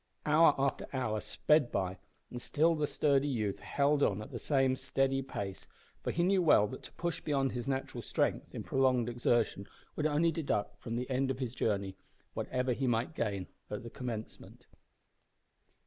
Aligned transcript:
Hour 0.25 0.55
after 0.57 0.87
hour 0.93 1.19
sped 1.19 1.71
by, 1.71 1.99
and 2.31 2.41
still 2.41 2.73
the 2.73 2.87
sturdy 2.87 3.27
youth 3.27 3.59
held 3.59 4.01
on 4.01 4.23
at 4.23 4.31
the 4.31 4.39
same 4.39 4.75
steady 4.75 5.21
pace, 5.21 5.67
for 6.01 6.09
he 6.09 6.23
knew 6.23 6.41
well 6.41 6.65
that 6.69 6.81
to 6.85 6.91
push 6.93 7.21
beyond 7.21 7.51
his 7.51 7.67
natural 7.67 8.01
strength 8.01 8.47
in 8.55 8.63
prolonged 8.63 9.07
exertion 9.07 9.67
would 9.95 10.07
only 10.07 10.31
deduct 10.31 10.81
from 10.81 10.95
the 10.95 11.07
end 11.07 11.29
of 11.29 11.37
his 11.37 11.53
journey 11.53 11.97
whatever 12.33 12.73
he 12.73 12.87
might 12.87 13.13
gain 13.13 13.45
at 13.69 13.83
the 13.83 13.91
commencement. 13.91 14.65